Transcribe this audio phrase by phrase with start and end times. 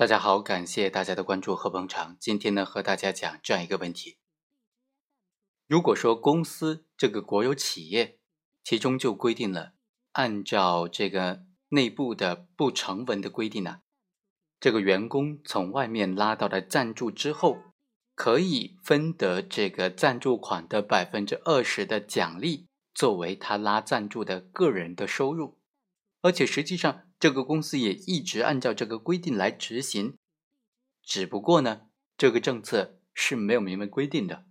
[0.00, 2.16] 大家好，感谢大家的关注和捧场。
[2.18, 4.16] 今天呢，和大家讲这样一个问题：
[5.66, 8.18] 如果说公司这个国有企业，
[8.64, 9.74] 其中就规定了，
[10.12, 13.82] 按照这个内部的不成文的规定呢，
[14.58, 17.58] 这个员工从外面拉到了赞助之后，
[18.14, 25.58] 可以分得这个赞助款的百分之二十的奖励，作为他拉赞助的个人的收入，
[26.22, 27.06] 而且实际上。
[27.20, 30.16] 这个公司也一直按照这个规定来执行，
[31.02, 31.82] 只不过呢，
[32.16, 34.46] 这个政策是没有明文规定的。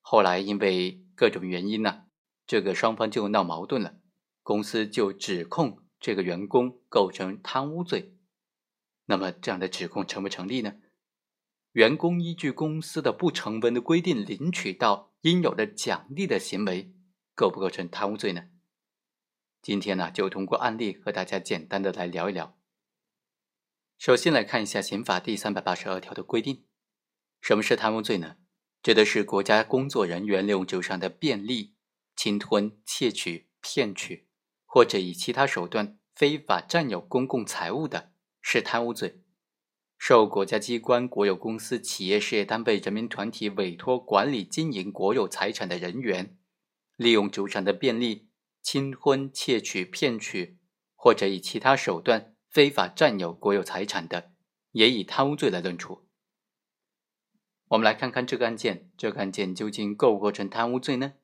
[0.00, 2.04] 后来因为各种原因呢，
[2.46, 3.98] 这个双方就闹矛盾了，
[4.42, 8.16] 公司就指控这个员工构成贪污罪。
[9.04, 10.76] 那么这样的指控成不成立呢？
[11.72, 16.94] 员工依据公司的不成文的规定领取到应有的奖励的行为，
[17.34, 18.48] 构不构成贪污罪呢？
[19.60, 22.56] 今天呢，就通过案例和大家简单的来聊一聊。
[23.98, 26.64] 首先来看一下刑法第三百八十二条的规定，
[27.40, 28.36] 什么是贪污罪呢？
[28.80, 31.74] 指的是国家工作人员利用职务上的便利，
[32.14, 34.28] 侵吞、窃取、骗取，
[34.64, 39.24] 或者以其他手段非法占有公共财物的，是贪污罪。
[39.98, 46.38] 受国家机关、国有公司、企业事业单位、人民团体委托管理经营国有财产的人员，
[46.94, 48.27] 利用职务上的便利。
[48.70, 50.58] 侵吞、窃取、骗取，
[50.94, 54.32] 或者以其他手段非法占有国有财产的，
[54.72, 56.06] 也以贪污罪来论处。
[57.68, 61.14] 我们来看看这个案件，这个案件究竟构不构成贪污罪呢？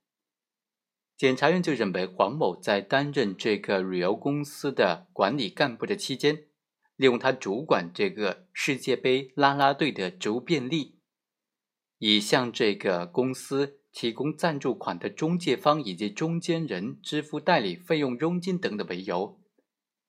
[1.19, 6.47] 检察院就认为，黄某在担任这个旅游公司的管理干部的期间，
[6.97, 10.99] 利用他主管这个世界杯啦啦队的职务便利，
[11.99, 13.81] 以向这个公司。
[13.95, 19.41] 提供赞助款的中介方以及中间人支付代理费用、佣金等的为由，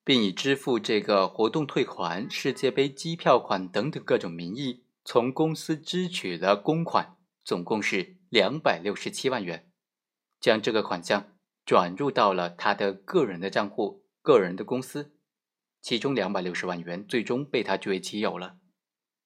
[0.04, 9.70] 并以支付这个活动退款、世界杯机票款等等各种名义，从公司支取了公款，总共是两百六十七万元，
[10.40, 15.14] 将这个款项转入到了他的个人的账户、个人的公司，
[15.80, 18.58] 其中两百六十万元最终被他据为己有了。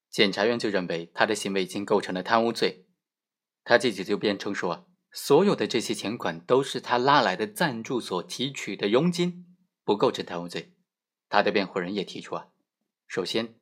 [0.09, 2.88] 检察院就认为他的行为已经构成了贪污罪。
[3.64, 9.46] 他自己就辩称说，所有的这些钱款都是他拉来的赞助所提取的佣金，
[9.84, 10.74] 不构成贪污罪。
[11.28, 12.47] 他的辩护人也提出啊，
[13.08, 13.56] 首先，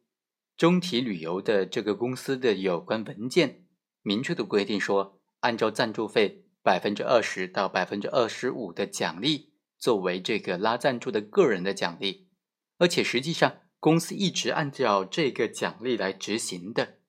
[0.56, 3.66] 中体旅游的这个公司的有关文件
[4.02, 12.30] 明确的规定说，按照赞助费百分之二十到百分之二十五的奖励作为这个拉赞助的个人的奖励，
[12.78, 17.00] 而且实际上公司一直按照这个奖励来执行的。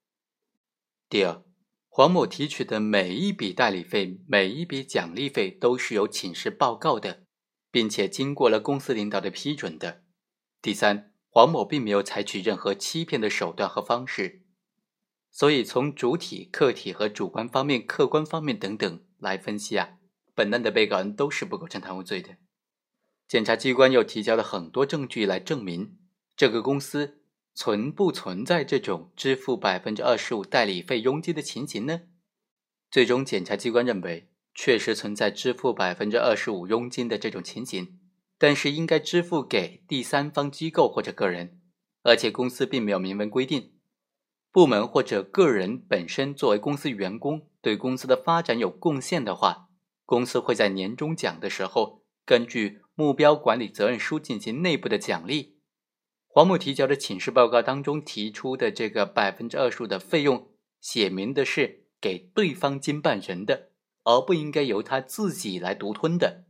[1.09, 1.48] 第二。
[1.99, 7.25] 黄某提取的每一笔代理费、每一笔奖励费都是有请示报告的，
[7.73, 10.05] 并且经过了公司领导的批准的。
[10.63, 14.45] 第三，黄某并没有采取任何欺骗的手段和方式，
[15.33, 19.95] 所以从主体、客体和主观方面、客观方面等等来分析啊，
[20.37, 22.37] 本案的被告人都是不构成贪污罪的。
[23.27, 25.99] 检察机关又提交了很多证据来证明
[26.37, 27.18] 这个公司。
[27.61, 32.03] 存不存在这种支付百分之二十五代理费佣金的情形呢？
[32.89, 37.99] 最终，检察机关认为确实存在支付百分之二十五佣金的这种情形，
[38.39, 41.61] 但是应该支付给第三方机构或者个人，
[42.05, 43.73] 而且公司并没有明文规定。
[44.53, 49.71] 部门或者个人本身作为公司员工，对公司的发展有贡献的话，
[50.05, 55.58] 公司会在年终奖的时候，根据目标管理责任书进行内部的奖励。
[56.39, 63.73] 黄某提交的请示报告当中提出的这个百分之二十五的费用，写明的是给对方经办人的，
[64.05, 66.45] 而不应该由他自己来独吞的。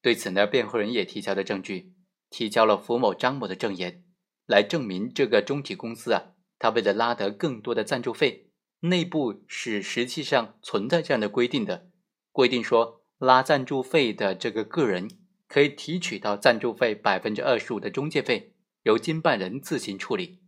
[0.00, 1.92] 对此呢，辩护人也提交了证据，
[2.30, 4.04] 提交了付某、张某的证言，
[4.46, 8.52] 来证明这个中体公司啊，他为了拉得更多的赞助费，
[8.82, 11.90] 内部是实际上存在这样的规定的，
[12.30, 15.08] 规定说拉赞助费的这个个人
[15.48, 18.54] 可以提取到赞助费百分之二十五的中介费。
[18.88, 20.40] 由经办人自行处理，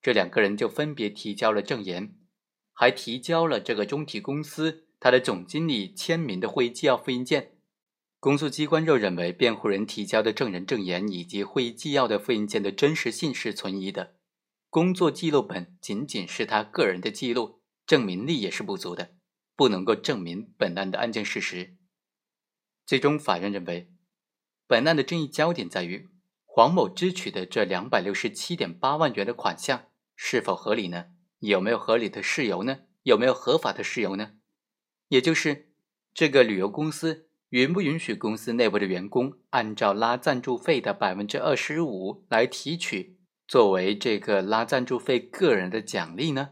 [0.00, 2.18] 这两个人就分别提交了证言，
[2.72, 7.58] 还提交了这个中体公司他的总经理签名的会议纪要复印件。
[8.20, 14.16] 公诉机关又认为，辩护人提交的证人证言以及会议纪要的复印件的真实性是存疑的，
[14.70, 19.10] 工作记录本仅仅是他个人的记录，证明力也是不足的，
[19.54, 21.76] 不能够证明本案的案件事实。
[22.86, 23.92] 最终，法院认为，
[24.66, 26.08] 本案的争议焦点在于。
[26.50, 31.10] 黄某支取的这两百六十七点八万元的款项是否合理呢？
[31.38, 32.80] 有没有合理的事由呢？
[33.04, 34.32] 有没有合法的事由呢？
[35.06, 35.70] 也就是
[36.12, 46.50] 这个旅游公司允不允许公司内部的员工按照拉赞助费的百分之二十五来提取作为这个拉赞助费个人的奖励呢？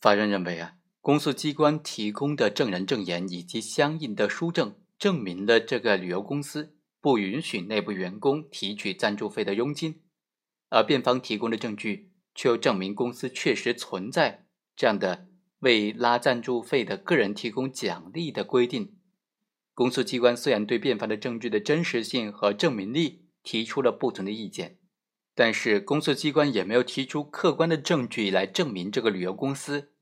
[0.00, 6.73] 法院认为啊，公诉机关提供的证人证言以及相应的书证，证明了这个旅游公司
[7.04, 10.00] 不允许内部员工提取赞助费的佣金，
[10.70, 15.26] 而辩方提供的证据却又证明公司确实存在这样的
[15.58, 18.96] 为拉赞助费的个人提供奖励的规定。
[19.74, 24.78] 公诉机关虽然对辩方的证据的真实性和证明力提出了不同的意见，
[25.34, 29.92] 但是公诉机关也没有提出客观的证据来证明这个旅游公司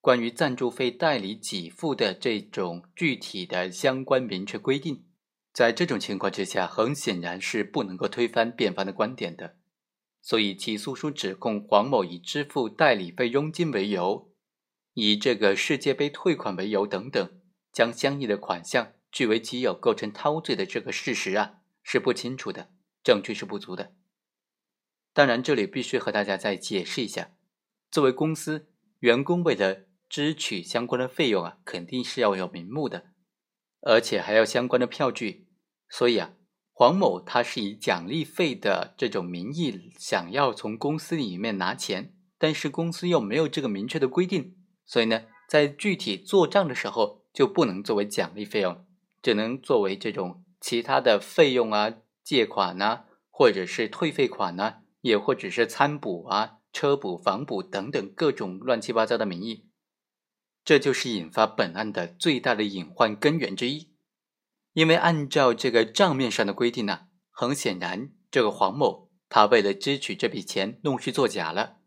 [0.00, 5.06] 关于赞助费代理给付的这种具体的相关明确规定。
[5.52, 9.56] 在这种情况之下，很显然是不能够推翻辩方的观点的。
[10.22, 14.32] 所以，起诉书指控黄某以支付代理费佣金为由，
[14.94, 17.40] 以这个世界杯退款为由等等，
[17.72, 18.92] 将相应的款项。
[19.10, 22.70] 据为己有构成偷罪的这个事实啊是不清楚的，
[23.04, 23.94] 证据是不足的。
[25.12, 27.32] 当然，这里必须和大家再解释一下：
[27.90, 28.68] 作为公司
[29.00, 33.11] 员工，为了支取相关的费用啊，肯定是要有名目的，
[33.82, 35.48] 而且还要相关的票据。
[35.88, 36.32] 所以啊，
[36.72, 44.56] 黄某他是以奖励费的这种名义想要从公司里面拿钱，但是公司又没有这个明确的规定，
[44.86, 48.84] 所以呢，在具体做账的时候就不能作为奖励费用。
[49.20, 51.94] 只能作为这种其他的费用啊、
[52.24, 59.68] 借款呐，或者是退费款呐，也或者是餐补啊、车补、房补等等各种乱七八糟的名义。
[60.64, 63.90] 这就是引发本案的最大的隐患根源之一。
[64.72, 71.78] 因为按照这个账面上的规定呢，很显然这个黄某他为了支取这笔钱弄虚作假了。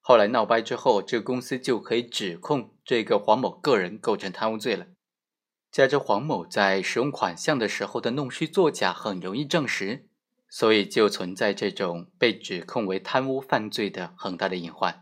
[0.00, 4.88] 后来闹掰之后，这个公司就可以指控这个黄某个人构成贪污罪了。
[5.70, 10.08] 加之黄某在使用款项的时候的弄虚作假很容易证实，
[10.48, 15.01] 所以就存在这种被指控为贪污犯罪的很大的隐患。